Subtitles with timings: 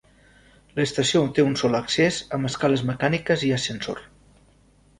[0.79, 4.09] L'estació té un sol accés amb escales mecàniques i ascensors.